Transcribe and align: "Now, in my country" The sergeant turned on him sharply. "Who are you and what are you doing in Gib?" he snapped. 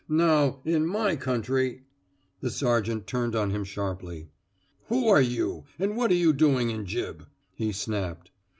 "Now, 0.09 0.61
in 0.65 0.87
my 0.87 1.15
country" 1.15 1.83
The 2.41 2.49
sergeant 2.49 3.05
turned 3.05 3.35
on 3.35 3.51
him 3.51 3.63
sharply. 3.63 4.29
"Who 4.87 5.07
are 5.09 5.21
you 5.21 5.65
and 5.77 5.95
what 5.95 6.09
are 6.09 6.15
you 6.15 6.33
doing 6.33 6.71
in 6.71 6.85
Gib?" 6.85 7.27
he 7.53 7.71
snapped. 7.71 8.31